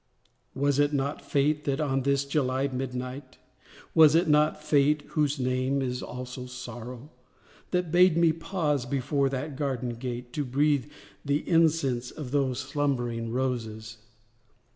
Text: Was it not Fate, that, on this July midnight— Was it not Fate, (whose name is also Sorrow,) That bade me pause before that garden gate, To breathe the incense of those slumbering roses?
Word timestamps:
Was 0.55 0.79
it 0.79 0.93
not 0.93 1.21
Fate, 1.23 1.63
that, 1.65 1.79
on 1.79 2.01
this 2.01 2.25
July 2.25 2.67
midnight— 2.69 3.37
Was 3.93 4.15
it 4.15 4.27
not 4.27 4.63
Fate, 4.63 5.03
(whose 5.09 5.39
name 5.39 5.79
is 5.83 6.01
also 6.01 6.47
Sorrow,) 6.47 7.11
That 7.69 7.91
bade 7.91 8.17
me 8.17 8.31
pause 8.33 8.87
before 8.87 9.29
that 9.29 9.55
garden 9.55 9.89
gate, 9.93 10.33
To 10.33 10.43
breathe 10.43 10.85
the 11.23 11.47
incense 11.47 12.09
of 12.09 12.31
those 12.31 12.57
slumbering 12.61 13.31
roses? 13.31 13.97